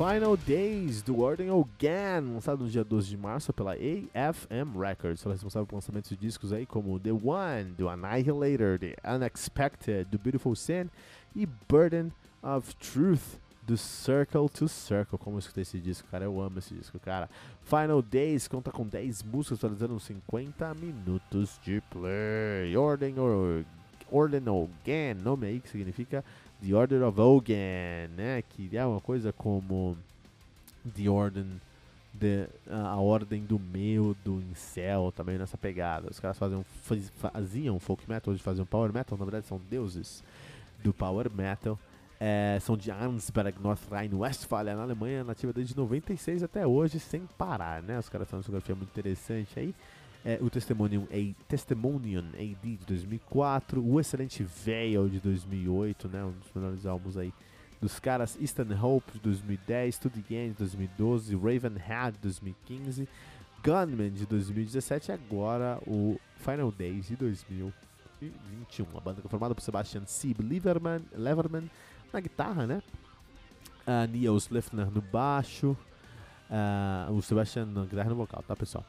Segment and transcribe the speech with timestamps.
[0.00, 5.22] Final Days do Ordem Again, lançado no dia 12 de março pela AFM Records.
[5.26, 10.06] Ela é responsável por lançamentos de discos aí como The One, do Annihilator, The Unexpected,
[10.06, 10.88] do Beautiful Sin
[11.36, 12.10] e Burden
[12.42, 15.18] of Truth, do Circle to Circle.
[15.18, 17.28] Como eu escutei esse disco, cara, eu amo esse disco, cara.
[17.60, 22.74] Final Days conta com 10 músicas, atualizando 50 minutos de play.
[22.74, 23.16] Ordem,
[24.10, 26.24] Ordem Again, nome aí que significa
[26.62, 28.42] The Order of Ogan, né?
[28.50, 29.96] Que é uma coisa como
[30.94, 31.44] The Order,
[32.18, 36.08] the, a Ordem do Meio, do Incel, também nessa pegada.
[36.10, 36.64] Os caras faziam,
[37.16, 40.22] faziam folk metal, hoje faziam power metal, na verdade são deuses
[40.82, 41.78] do power metal.
[42.22, 47.82] É, são de Arnsberg, North Rhine-Westphalia, na Alemanha, nativa desde 96 até hoje, sem parar,
[47.82, 47.98] né?
[47.98, 49.74] Os caras têm uma discografia muito interessante aí
[50.24, 56.32] é, o Testimonium, A, Testimonium AD de 2004, o excelente Veil de 2008, né, um
[56.32, 57.32] dos melhores álbuns aí
[57.80, 63.08] dos caras, Eastern Hope de 2010, To The End de 2012, Ravenhead de 2015,
[63.64, 68.86] Gunman de 2017 e agora o Final Days de 2021.
[68.96, 71.70] A banda é formada por Sebastian Sieb Leverman, Leverman
[72.12, 72.82] na guitarra, né?
[73.86, 75.76] Uh, Niels Lefner no baixo,
[76.50, 78.84] uh, o Sebastian na guitarra no vocal, tá pessoal?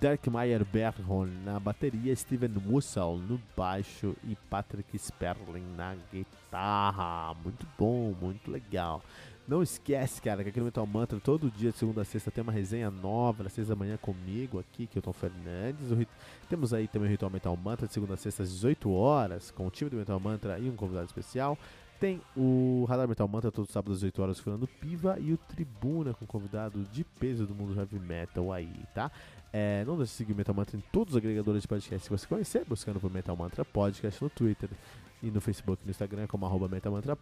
[0.00, 7.34] Dirk Meyer Berghorn na bateria, Steven Mussel no baixo e Patrick Sperling na guitarra.
[7.44, 9.02] Muito bom, muito legal.
[9.46, 12.40] Não esquece, cara, que aqui no Metal Mantra, todo dia, de segunda a sexta, tem
[12.40, 15.90] uma resenha nova, às seis da manhã comigo aqui, que eu tô Fernandes.
[15.90, 16.08] Rit...
[16.48, 19.66] Temos aí também o Ritual Metal Mantra, de segunda a sexta, às 18 horas, com
[19.66, 21.58] o time do Metal Mantra e um convidado especial.
[22.00, 26.14] Tem o Radar Metal Mantra todo sábado às 18 horas falando Piva e o Tribuna
[26.14, 29.12] com convidado de peso do mundo heavy metal aí, tá?
[29.52, 32.16] É, não deixe de seguir o Metal Mantra em todos os agregadores de podcast que
[32.16, 34.70] você conhecer, buscando por Metal Mantra Podcast no Twitter
[35.22, 36.70] e no Facebook no Instagram como arroba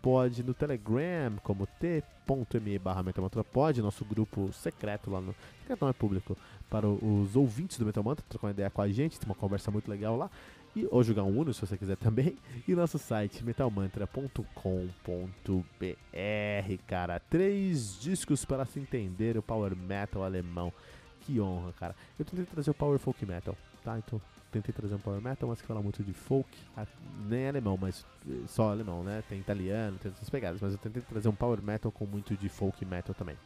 [0.01, 3.03] Pod, no Telegram como t.me barra
[3.83, 5.35] nosso grupo secreto lá no.
[5.63, 6.37] Secreto não é público,
[6.71, 9.73] para os ouvintes do Metal Mantra, trocar uma ideia com a gente, tem uma conversa
[9.73, 10.31] muito legal lá.
[10.79, 12.37] E, ou jogar um Uno se você quiser também.
[12.69, 14.45] E nosso site metalmantra.com.br,
[16.87, 17.19] cara.
[17.19, 20.73] Três discos para se entender o power metal alemão
[21.23, 21.97] que honra, cara.
[22.19, 23.99] Eu tentei trazer o Power Folk Metal, tá?
[23.99, 24.21] Então,
[24.53, 26.49] tentei trazer um Power Metal, mas que fala muito de folk,
[27.27, 29.23] nem alemão, mas eh, só alemão, né?
[29.29, 32.49] Tem italiano, tem essas pegadas, mas eu tentei trazer um Power Metal com muito de
[32.49, 33.37] folk metal também.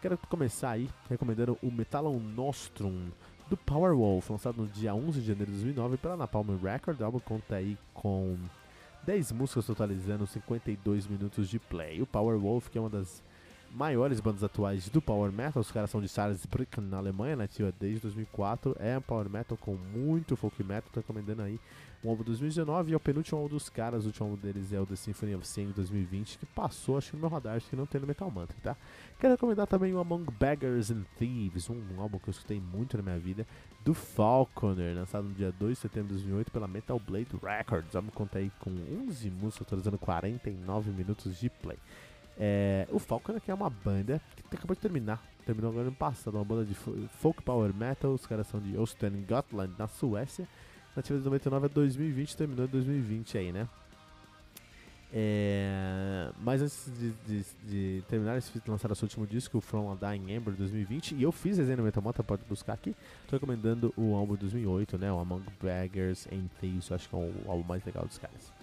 [0.00, 3.10] Quero começar aí recomendando o Metallum Nostrum
[3.48, 7.00] do Powerwolf, lançado no dia 11 de janeiro de 2009 pela Napalm Record.
[7.00, 8.36] O álbum conta aí com
[9.04, 12.02] 10 músicas totalizando 52 minutos de play.
[12.02, 13.22] O Powerwolf, que é uma das
[13.72, 15.60] maiores bandas atuais do Power Metal.
[15.60, 18.76] Os caras são de Salzbrücken, na Alemanha, nativa desde 2004.
[18.80, 20.90] É um Power Metal com muito folk metal.
[20.92, 21.60] Tô recomendando aí
[22.04, 24.04] um álbum de 2019 e é o penúltimo álbum dos caras.
[24.04, 27.10] O último álbum deles é o The Symphony of Sin de 2020, que passou, acho
[27.10, 28.76] que no meu radar, acho que não tem no Metal Mantra, tá?
[29.18, 32.96] Quero recomendar também o Among Beggars and Thieves, um, um álbum que eu escutei muito
[32.96, 33.46] na minha vida,
[33.84, 37.94] do Falconer, lançado no dia 2 de setembro de 2008 pela Metal Blade Records.
[37.94, 38.70] O álbum conta aí com
[39.08, 41.78] 11 músicas, atualizando 49 minutos de play.
[42.38, 44.20] É, o Falcon que é uma banda
[44.50, 45.22] que acabou de terminar.
[45.46, 48.12] Terminou agora no passado, uma banda de folk power metal.
[48.12, 50.46] Os caras são de Osten, Gotland, na Suécia.
[50.96, 53.68] Nativa de 99 a 2020, terminou em 2020 aí, né?
[55.12, 60.32] É, mas antes de, de, de, terminar, eles lançaram seu último disco, From a Dying
[60.32, 61.14] Ember 2020.
[61.14, 62.94] E eu fiz resenha no Metal Mota, pode buscar aqui.
[63.28, 65.12] Tô recomendando o álbum 2008, né?
[65.12, 66.90] O Among Beggars and Thieves.
[66.90, 68.55] Acho que é o álbum mais legal dos caras.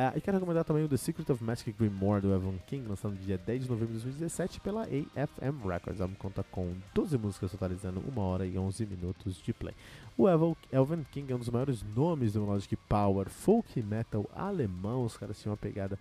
[0.00, 3.12] Uh, e quero recomendar também o The Secret of Magic Grimoire do Evan King, lançado
[3.12, 6.00] no dia 10 de novembro de 2017 pela AFM Records.
[6.00, 9.74] O álbum conta com 12 músicas totalizando 1 hora e 11 minutos de play.
[10.16, 15.04] O Evan King é um dos maiores nomes do Melodic Power, folk metal alemão.
[15.04, 15.98] Os caras tinham uma pegada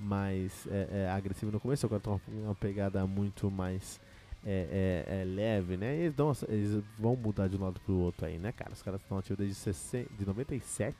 [0.00, 4.00] mais é, é, agressiva no começo, agora estão uma pegada muito mais
[4.46, 5.94] é, é, é, leve, né?
[5.94, 8.72] Eles, dão, eles vão mudar de um lado pro outro aí, né, cara?
[8.72, 10.96] Os caras estão ativos desde 60, de 97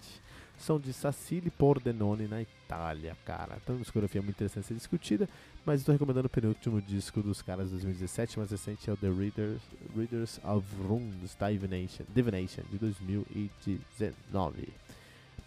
[0.58, 3.58] são de Sassili Pordenone na Itália, cara.
[3.62, 5.28] Então, uma discografia muito interessante a ser discutida,
[5.64, 9.10] mas estou recomendando o penúltimo disco dos caras de 2017, mais recente é o The
[9.10, 9.62] Readers,
[9.96, 14.68] Readers of Runes Divination, Divination de 2019.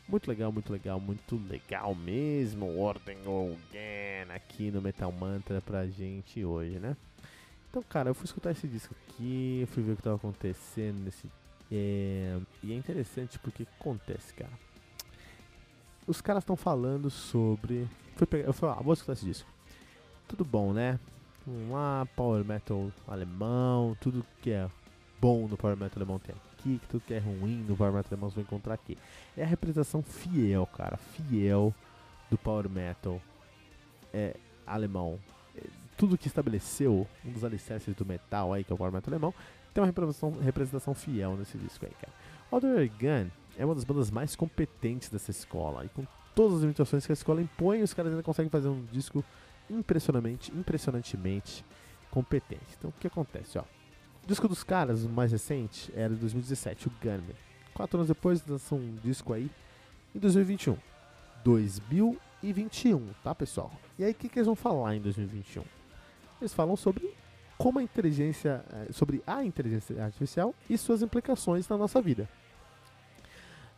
[0.07, 2.77] Muito legal, muito legal, muito legal mesmo.
[2.79, 6.95] Ordem Again aqui no Metal Mantra pra gente hoje, né?
[7.69, 11.29] Então, cara, eu fui escutar esse disco aqui, fui ver o que tava acontecendo nesse.
[11.71, 14.51] É, e é interessante porque acontece, cara?
[16.07, 17.87] Os caras estão falando sobre.
[18.15, 19.49] Fui pegar, eu falei, ah, vou escutar esse disco.
[20.27, 20.99] Tudo bom, né?
[21.45, 24.67] Vamos lá, Power Metal alemão, tudo que é
[25.21, 28.09] bom no Power Metal alemão tem aqui, que tudo que é ruim no Power Metal
[28.11, 28.97] alemão você vai encontrar aqui.
[29.37, 31.73] É a representação fiel, cara, fiel
[32.29, 33.21] do Power Metal
[34.13, 34.35] é,
[34.65, 35.19] alemão.
[35.55, 35.61] É,
[35.97, 39.33] tudo que estabeleceu um dos alicerces do metal aí, que é o Power Metal alemão,
[39.73, 42.13] tem uma representação, representação fiel nesse disco aí, cara.
[42.51, 47.05] Alder Gun é uma das bandas mais competentes dessa escola, e com todas as limitações
[47.05, 49.23] que a escola impõe, os caras ainda conseguem fazer um disco
[49.69, 51.65] impressionantemente, impressionantemente
[52.11, 52.75] competente.
[52.77, 53.63] Então o que acontece, ó?
[54.23, 57.35] O disco dos caras, o mais recente, era de 2017, o Gunman.
[57.73, 59.51] Quatro anos depois, lançam um disco aí
[60.13, 60.77] em 2021.
[61.43, 63.71] 2021, tá pessoal?
[63.99, 65.63] E aí, o que, que eles vão falar em 2021?
[66.41, 67.13] Eles falam sobre
[67.57, 72.27] como a inteligência, eh, sobre a inteligência artificial e suas implicações na nossa vida.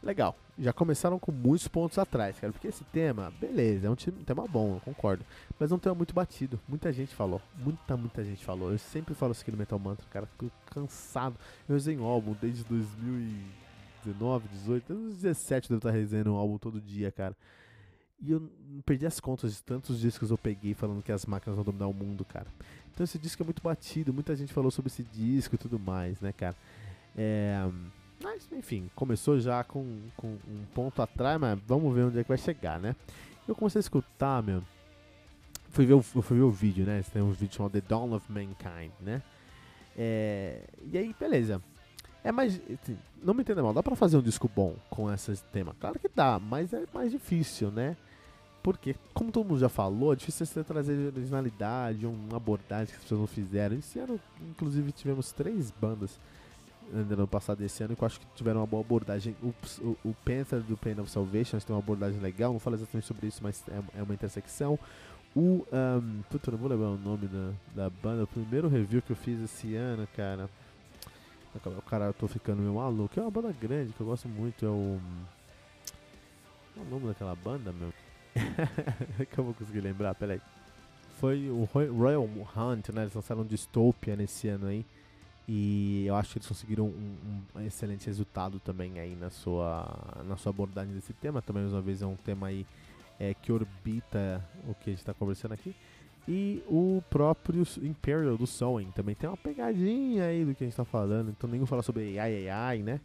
[0.07, 4.47] Legal, já começaram com muitos pontos atrás, cara, porque esse tema, beleza, é um tema
[4.47, 5.25] bom, eu concordo,
[5.59, 9.13] mas é um tema muito batido, muita gente falou, muita, muita gente falou, eu sempre
[9.13, 11.35] falo isso aqui no Metal Mantra, cara, fico cansado,
[11.67, 17.11] eu resenho álbum desde 2019, 18, 2017 eu devo estar resenhando um álbum todo dia,
[17.11, 17.35] cara,
[18.21, 18.49] e eu
[18.85, 21.93] perdi as contas de tantos discos eu peguei falando que as máquinas vão dominar o
[21.93, 22.47] mundo, cara.
[22.93, 26.19] Então esse disco é muito batido, muita gente falou sobre esse disco e tudo mais,
[26.21, 26.55] né, cara.
[27.15, 27.69] É,
[28.21, 32.29] mas, enfim, começou já com, com um ponto atrás, mas vamos ver onde é que
[32.29, 32.95] vai chegar, né?
[33.47, 34.63] Eu comecei a escutar, meu.
[35.69, 37.03] Fui ver o, fui ver o vídeo, né?
[37.13, 39.21] Tem um vídeo chamado The Dawn of Mankind, né?
[39.95, 40.61] É,
[40.91, 41.61] e aí, beleza.
[42.23, 42.59] É mais.
[43.21, 45.75] Não me entenda mal, dá pra fazer um disco bom com esse tema?
[45.79, 47.95] Claro que dá, mas é mais difícil, né?
[48.63, 53.03] Porque, como todo mundo já falou, é difícil você trazer originalidade, uma abordagem que as
[53.03, 53.77] pessoas não fizeram.
[53.77, 56.19] Esse ano, inclusive, tivemos três bandas
[56.91, 59.35] no ano passado esse ano que eu acho que tiveram uma boa abordagem.
[59.41, 63.05] O, o, o Panther do Pain of Salvation tem uma abordagem legal, não falo exatamente
[63.05, 64.79] sobre isso, mas é, é uma intersecção.
[65.35, 65.65] O.
[65.71, 67.51] Um, puta, não vou lembrar o nome da,
[67.83, 68.23] da banda.
[68.23, 70.49] O primeiro review que eu fiz esse ano, cara.
[71.65, 73.19] O cara, eu tô ficando meio maluco.
[73.19, 74.65] É uma banda grande que eu gosto muito.
[74.65, 74.99] É o.
[76.73, 77.93] Qual é o nome daquela banda, meu?
[79.25, 80.41] que eu vou conseguir lembrar, peraí.
[81.19, 83.01] Foi o Royal Hunt, né?
[83.03, 84.85] Eles lançaram Dystopia nesse ano aí.
[85.47, 89.87] E eu acho que eles conseguiram um, um, excelente resultado também aí na sua,
[90.25, 91.41] na sua abordagem desse tema.
[91.41, 92.65] Também, mais uma vez, é um tema aí
[93.17, 95.73] é, que orbita o que a gente está conversando aqui.
[96.27, 100.73] E o próprio Imperial do Soen também tem uma pegadinha aí do que a gente
[100.73, 101.29] está falando.
[101.29, 102.99] Então, nenhum fala sobre AI, AI, né?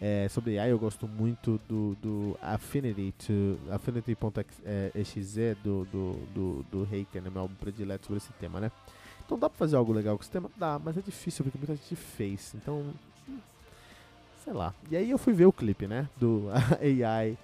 [0.00, 6.88] É, sobre AI eu gosto muito do, do Affinity to Affinity.exe do, do, do, do
[6.94, 7.30] Heiken, né?
[7.30, 8.70] meu álbum predileto sobre esse tema, né?
[9.24, 10.50] Então dá pra fazer algo legal com o sistema?
[10.56, 12.54] Dá, mas é difícil porque muita gente fez.
[12.54, 12.92] Então,
[14.44, 14.74] sei lá.
[14.90, 16.08] E aí eu fui ver o clipe, né?
[16.16, 16.48] Do
[16.80, 17.38] AI,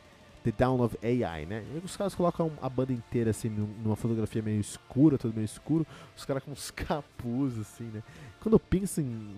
[0.44, 1.64] The Down of AI, né?
[1.74, 5.86] E os caras colocam a banda inteira assim numa fotografia meio escura, tudo meio escuro.
[6.16, 8.02] Os caras com uns capuz assim, né?
[8.40, 9.34] Quando eu penso em,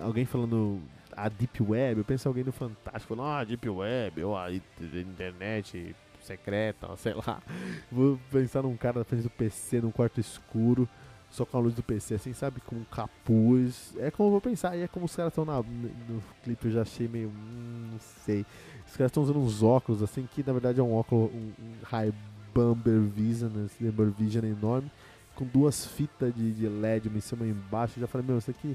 [0.00, 0.80] alguém falando
[1.12, 4.52] a Deep Web, eu penso em alguém no Fantástico falando, ah, Deep Web, ou a
[4.52, 7.40] internet secreta, sei lá.
[7.90, 10.88] Vou pensar num cara na frente do PC, num quarto escuro,
[11.36, 12.60] só com a luz do PC, assim, sabe?
[12.62, 13.94] Com capuz.
[13.98, 16.82] É como eu vou pensar, e é como os caras estão no, clipe, eu já
[16.82, 17.28] achei meio.
[17.28, 18.46] Hum, não sei.
[18.86, 21.72] Os caras estão usando uns óculos, assim, que na verdade é um óculos, um, um
[21.84, 22.74] Ray-Ban
[23.14, 23.84] Vision, esse
[24.18, 24.90] Vision enorme,
[25.34, 27.98] com duas fitas de, de LED, uma em cima e embaixo.
[27.98, 28.74] Eu já falei, meu, isso aqui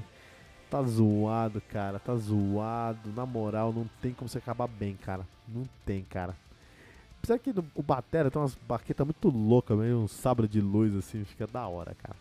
[0.70, 3.12] tá zoado, cara, tá zoado.
[3.16, 5.26] Na moral, não tem como você acabar bem, cara.
[5.48, 6.36] Não tem, cara.
[7.18, 11.24] Apesar que o Batera tem umas baquetas muito loucas, meio um sabre de luz assim,
[11.24, 12.16] fica da hora, cara.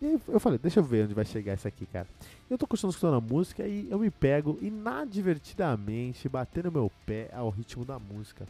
[0.00, 2.06] E aí eu falei, deixa eu ver onde vai chegar isso aqui, cara.
[2.48, 7.50] Eu tô continuando escutando a música e eu me pego inadvertidamente batendo meu pé ao
[7.50, 8.46] ritmo da música.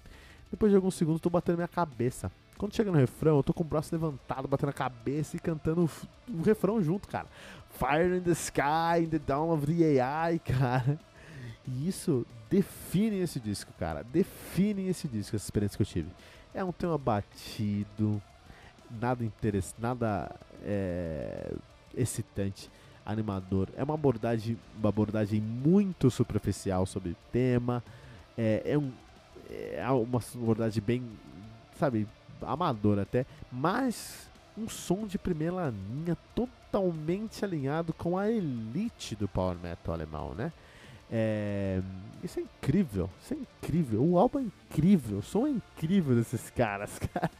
[0.51, 2.31] Depois de alguns segundos, tô batendo minha cabeça.
[2.59, 5.85] Quando chega no refrão, eu tô com o braço levantado, batendo a cabeça e cantando
[5.85, 7.29] o, o refrão junto, cara.
[7.71, 10.99] Fire in the sky, in the dawn of the AI, cara.
[11.67, 14.03] E isso define esse disco, cara.
[14.03, 16.09] Define esse disco, essa experiência que eu tive.
[16.53, 18.21] É um tema batido,
[18.91, 20.31] nada interessante, nada
[20.63, 21.53] é,
[21.97, 22.71] excitante,
[23.05, 23.69] animador.
[23.77, 27.83] É uma abordagem, uma abordagem muito superficial sobre o tema.
[28.37, 28.93] É, é, um,
[29.51, 31.03] é uma abordagem bem,
[31.79, 32.07] sabe,
[32.43, 39.57] amadora até, mas um som de primeira linha totalmente alinhado com a elite do power
[39.57, 40.53] metal alemão, né?
[41.11, 41.81] É,
[42.23, 44.03] isso é incrível, isso é incrível.
[44.03, 47.31] O álbum é incrível, o som é incrível desses caras, cara.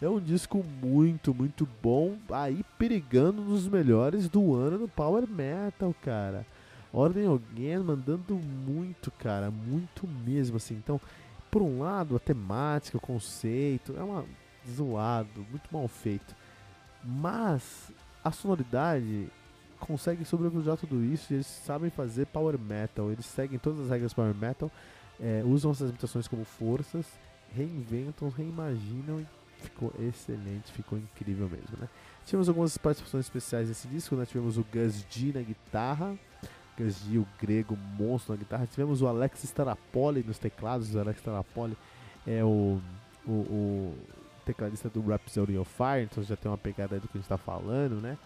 [0.00, 5.94] É um disco muito, muito bom, aí perigando nos melhores do ano no Power Metal,
[6.02, 6.46] cara.
[6.92, 10.74] Ordem Again mandando muito, cara, muito mesmo, assim.
[10.74, 11.00] Então,
[11.50, 14.24] por um lado, a temática, o conceito, é uma
[14.68, 16.34] zoado, muito mal feito.
[17.02, 17.90] Mas
[18.22, 19.28] a sonoridade
[19.80, 23.10] consegue sobrepujar tudo isso e eles sabem fazer power metal.
[23.10, 24.70] Eles seguem todas as regras power metal,
[25.18, 27.06] é, usam essas imitações como forças,
[27.54, 29.26] reinventam, reimaginam e
[29.62, 31.88] ficou excelente, ficou incrível mesmo, né?
[32.24, 34.24] Tivemos algumas participações especiais nesse disco, né?
[34.24, 36.16] Tivemos o Gus G na guitarra,
[36.78, 38.66] Gus G, o grego monstro na guitarra.
[38.66, 41.76] Tivemos o Alex Starapoli nos teclados, o Alex Starapoli
[42.26, 42.80] é o,
[43.26, 43.98] o, o
[44.44, 47.38] tecladista do Rhapsody of Fire, então já tem uma pegada do que a gente está
[47.38, 48.16] falando, né?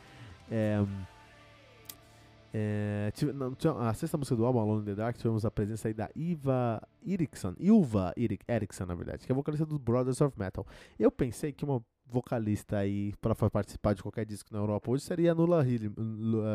[0.51, 0.85] É,
[2.57, 3.33] é, tive,
[3.81, 6.81] a sexta música do álbum, Alone in the Dark, tivemos a presença aí da Iva
[7.05, 10.65] Eriksson, Ilva Eriksson, na verdade, que é vocalista dos Brothers of Metal.
[10.97, 15.33] Eu pensei que uma vocalista aí para participar de qualquer disco na Europa hoje seria
[15.33, 15.65] a Nula,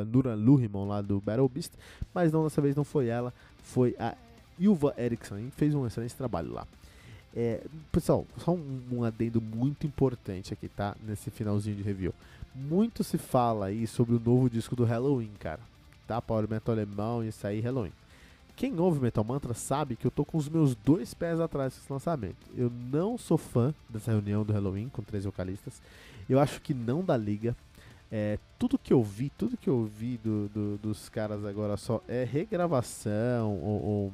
[0.08, 1.74] Nura Luhimon lá do Battle Beast,
[2.13, 4.15] mas não, dessa vez não foi ela, foi a
[4.58, 6.65] Ilva Eriksson, e fez um excelente trabalho lá.
[7.36, 10.96] É, pessoal, só um, um adendo muito importante aqui, tá?
[11.06, 12.13] Nesse finalzinho de review.
[12.56, 15.60] Muito se fala aí sobre o novo disco do Halloween, cara
[16.10, 16.20] tá?
[16.20, 17.94] Power Metal alemão e sair Halloween.
[18.56, 21.94] Quem ouve Metal Mantra sabe que eu tô com os meus dois pés atrás desse
[21.94, 22.36] lançamento.
[22.58, 25.80] Eu não sou fã dessa reunião do Halloween com três vocalistas.
[26.28, 27.56] Eu acho que não dá liga.
[28.12, 32.01] É, tudo que eu vi, tudo que eu vi do, do, dos caras agora só
[32.08, 34.12] é regravação ou,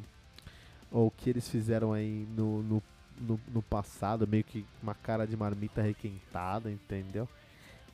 [0.91, 2.83] ou, que eles fizeram aí no, no,
[3.21, 7.27] no, no passado, meio que uma cara de marmita requentada, entendeu?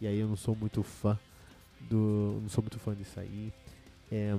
[0.02, 1.18] E aí eu não sou muito fã
[1.80, 2.40] do.
[2.42, 3.54] Não sou muito fã disso aí.
[4.12, 4.36] É,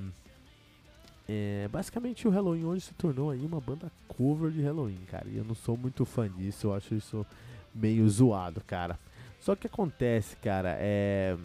[1.29, 5.27] é, basicamente o Halloween hoje se tornou aí uma banda cover de Halloween, cara.
[5.29, 7.27] E eu não sou muito fã disso, eu acho isso
[7.75, 8.99] meio zoado, cara.
[9.41, 11.37] Só que acontece, cara, é.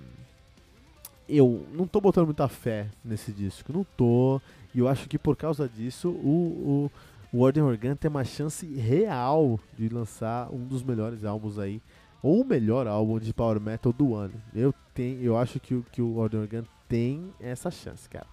[1.28, 4.42] Eu não tô botando muita fé nesse disco, não tô.
[4.74, 6.90] E eu acho que por causa disso o,
[7.34, 11.82] o, o Ordem Organ tem uma chance real de lançar um dos melhores álbuns aí,
[12.22, 14.34] ou o melhor álbum de Power Metal do ano.
[14.54, 18.28] Eu, tenho, eu acho que, que o Ordem Organ tem essa chance, cara.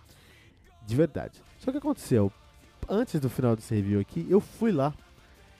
[0.87, 1.43] De verdade.
[1.59, 2.33] Só que aconteceu,
[2.89, 4.95] antes do final desse review aqui, eu fui lá.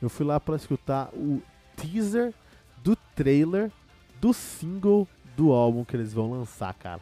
[0.01, 1.43] Eu fui lá para escutar o
[1.77, 2.35] teaser
[2.83, 3.71] do trailer
[4.21, 7.01] do single do álbum que eles vão lançar, cara.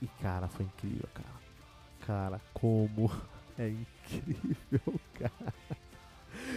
[0.00, 1.36] E cara, foi incrível, cara.
[2.06, 3.10] Cara, como
[3.58, 5.54] é incrível, cara.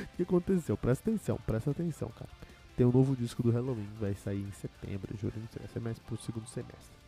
[0.04, 0.78] O que aconteceu?
[0.78, 2.30] Presta atenção, presta atenção, cara.
[2.78, 6.18] Tem um novo disco do Halloween, vai sair em setembro, julho, vai ser mais pro
[6.18, 7.00] segundo semestre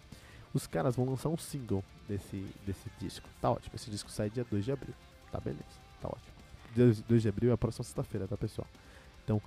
[0.53, 3.27] os caras vão lançar um single desse, desse disco.
[3.39, 3.75] Tá ótimo.
[3.75, 4.93] Esse disco sai dia 2 de abril.
[5.31, 5.63] Tá beleza.
[6.01, 6.31] Tá ótimo.
[6.75, 8.67] Dia 2 de abril é a próxima sexta-feira, tá pessoal?
[9.23, 9.41] Então,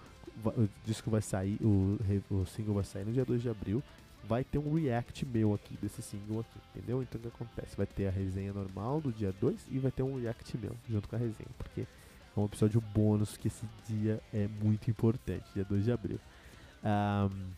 [0.45, 1.99] o disco vai sair, o,
[2.31, 3.83] o single vai sair no dia 2 de abril.
[4.27, 7.03] Vai ter um react meu aqui desse single aqui, entendeu?
[7.03, 7.77] Então o que acontece?
[7.77, 11.07] Vai ter a resenha normal do dia 2 e vai ter um react meu junto
[11.07, 15.65] com a resenha, porque é um episódio bônus que esse dia é muito importante, dia
[15.65, 16.19] 2 de abril.
[16.83, 17.51] Um,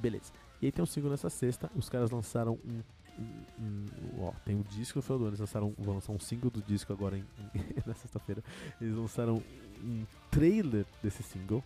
[0.00, 0.32] beleza.
[0.60, 2.82] E aí tem um single nessa sexta, os caras lançaram um.
[3.18, 3.86] um,
[4.18, 6.50] um ó, tem um disco no final do ano, eles lançaram, vão lançar um single
[6.50, 7.24] do disco agora em,
[7.86, 8.42] na sexta-feira.
[8.80, 9.42] Eles lançaram
[9.82, 11.64] um trailer desse single.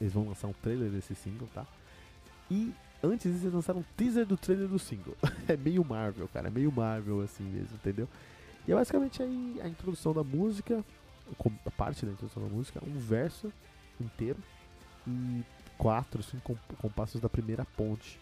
[0.00, 1.66] Eles vão lançar um trailer desse single, tá?
[2.50, 5.16] E antes eles lançaram um teaser do trailer do single.
[5.46, 8.08] é meio Marvel, cara, é meio Marvel assim mesmo, entendeu?
[8.66, 10.82] E é basicamente aí a introdução da música,
[11.66, 13.52] a parte da introdução da música, um verso
[14.00, 14.38] inteiro
[15.06, 15.42] e
[15.76, 18.18] quatro, cinco compassos da primeira ponte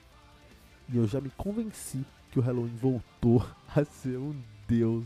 [0.88, 4.34] e eu já me convenci que o Halloween voltou a ser um
[4.66, 5.04] deus.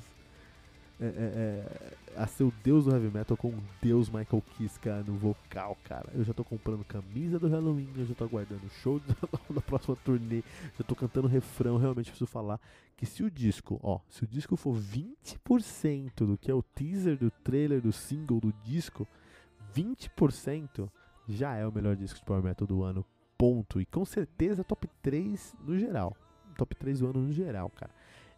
[1.01, 5.03] É, é, é, a ser o deus do heavy metal com o deus Michael Kiska
[5.03, 6.09] no vocal, cara.
[6.15, 9.01] Eu já tô comprando camisa do Halloween, eu já tô aguardando o show
[9.51, 10.45] da, próxima turnê,
[10.79, 11.77] já tô cantando refrão.
[11.77, 12.61] Realmente preciso falar
[12.97, 17.17] que se o disco, ó, se o disco for 20% do que é o teaser
[17.19, 19.09] do trailer do single do disco,
[19.75, 20.89] 20%
[21.29, 23.05] já é o melhor disco de power metal do ano
[23.43, 23.81] ponto.
[23.81, 26.17] E com certeza top 3 no geral.
[26.57, 27.91] Top 3 do ano no geral, cara.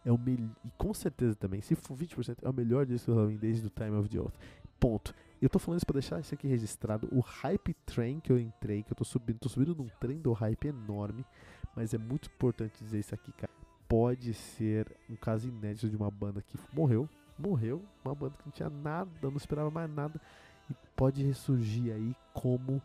[0.03, 3.37] É o E com certeza também, se for 20%, é o melhor disco do Halloween
[3.37, 4.33] desde o Time of the Oath.
[4.79, 5.13] Ponto.
[5.39, 7.07] Eu tô falando isso pra deixar isso aqui registrado.
[7.11, 10.33] O hype train que eu entrei, que eu tô subindo, tô subindo num trem do
[10.33, 11.23] hype enorme.
[11.75, 13.53] Mas é muito importante dizer isso aqui, cara.
[13.87, 17.07] Pode ser um caso inédito de uma banda que morreu.
[17.37, 17.83] Morreu.
[18.03, 20.19] Uma banda que não tinha nada, não esperava mais nada.
[20.67, 22.81] E pode ressurgir aí como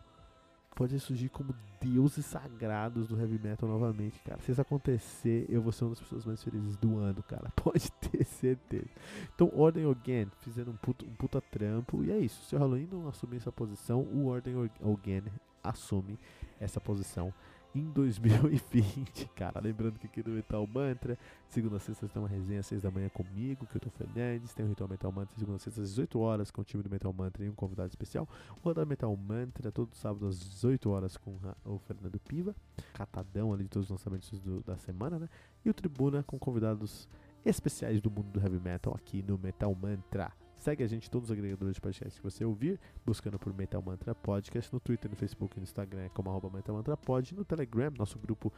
[0.75, 4.41] pode surgir como deuses sagrados do heavy metal novamente, cara.
[4.41, 7.51] Se isso acontecer, eu vou ser uma das pessoas mais felizes do ano, cara.
[7.57, 8.89] Pode ter certeza.
[9.35, 12.05] Então, Ordem Again fizeram um puta, um puta trampo.
[12.05, 12.45] E é isso.
[12.45, 15.25] Se o Halloween não assumir essa posição, o Ordem Again
[15.63, 16.19] assume
[16.59, 17.33] essa posição
[17.75, 19.61] em 2020, cara.
[19.61, 22.91] Lembrando que aqui no Metal Mantra, segunda a sexta tem uma resenha às 6 da
[22.91, 25.91] manhã comigo, que eu tô Fernandes, tem o Ritual Metal Mantra segunda a sexta às
[25.91, 28.29] 18 horas com o time do Metal Mantra e um convidado especial.
[28.57, 32.55] O Rodar Metal Mantra todo sábado às 18 horas com o Fernando Piva,
[32.95, 35.29] catadão ali de todos os lançamentos do, da semana, né?
[35.65, 37.09] E o Tribuna com convidados
[37.45, 40.33] especiais do mundo do heavy metal aqui no Metal Mantra.
[40.61, 43.81] Segue a gente em todos os agregadores de podcast que você ouvir, buscando por Metal
[43.81, 47.91] Mantra Podcast, no Twitter, no Facebook no Instagram como arroba Metal Mantra Pod, no Telegram,
[47.97, 48.53] nosso grupo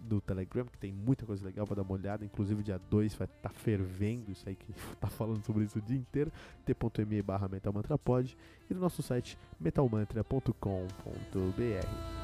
[0.00, 3.26] do Telegram, que tem muita coisa legal para dar uma olhada, inclusive dia 2 vai
[3.26, 6.32] estar tá fervendo isso aí que tá falando sobre isso o dia inteiro,
[6.64, 8.36] t.me barra Metal Mantra Pod,
[8.68, 12.23] e no nosso site metalmantra.com.br.